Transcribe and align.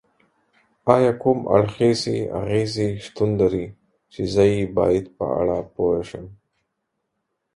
ایا 0.93 1.11
کوم 1.21 1.39
اړخیزې 1.55 2.17
اغیزې 2.39 2.87
شتون 3.05 3.29
لري 3.41 3.65
چې 4.11 4.21
زه 4.33 4.43
یې 4.53 4.63
باید 4.77 5.05
په 5.17 5.25
اړه 5.39 5.57
پوه 5.73 5.99
شم؟ 6.09 6.25